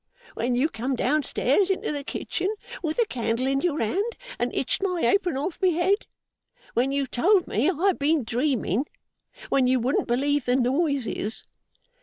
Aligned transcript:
When 0.33 0.55
you 0.55 0.67
come 0.67 0.95
down 0.95 1.21
stairs 1.21 1.69
into 1.69 1.91
the 1.91 2.03
kitchen 2.03 2.49
with 2.81 2.97
the 2.97 3.05
candle 3.05 3.45
in 3.45 3.61
your 3.61 3.79
hand, 3.79 4.17
and 4.39 4.51
hitched 4.51 4.81
my 4.81 5.01
apron 5.03 5.37
off 5.37 5.59
my 5.61 5.67
head. 5.67 6.07
When 6.73 6.91
you 6.91 7.05
told 7.05 7.45
me 7.45 7.69
I 7.69 7.75
had 7.89 7.99
been 7.99 8.23
dreaming. 8.23 8.85
When 9.49 9.67
you 9.67 9.79
wouldn't 9.79 10.07
believe 10.07 10.45
the 10.45 10.55
noises. 10.55 11.45